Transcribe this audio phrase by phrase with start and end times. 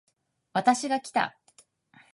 [0.53, 1.37] 私がきた